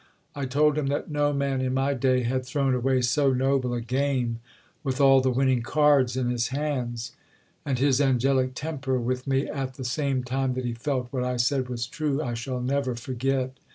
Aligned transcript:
I 0.35 0.47
told 0.47 0.79
him 0.79 0.87
that 0.87 1.11
no 1.11 1.31
man 1.31 1.61
in 1.61 1.75
my 1.75 1.93
day 1.93 2.23
had 2.23 2.43
thrown 2.43 2.73
away 2.73 3.03
so 3.03 3.31
noble 3.33 3.71
a 3.71 3.81
game 3.81 4.39
with 4.83 4.99
all 4.99 5.21
the 5.21 5.29
winning 5.29 5.61
cards 5.61 6.17
in 6.17 6.31
his 6.31 6.47
hands. 6.47 7.11
And 7.67 7.77
his 7.77 8.01
angelic 8.01 8.55
temper 8.55 8.99
with 8.99 9.27
me, 9.27 9.47
at 9.47 9.75
the 9.75 9.85
same 9.85 10.23
time 10.23 10.55
that 10.55 10.65
he 10.65 10.73
felt 10.73 11.09
what 11.11 11.23
I 11.23 11.37
said 11.37 11.69
was 11.69 11.85
true, 11.85 12.19
I 12.19 12.33
shall 12.33 12.61
never 12.61 12.95
forget. 12.95 13.53